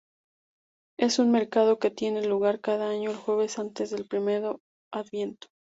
Es 0.97 1.19
un 1.19 1.29
mercado 1.29 1.77
que 1.77 1.91
tiene 1.91 2.25
lugar 2.25 2.59
cada 2.59 2.89
año 2.89 3.11
el 3.11 3.17
jueves 3.17 3.59
antes 3.59 3.91
del 3.91 4.07
primero 4.07 4.59
adviento. 4.91 5.49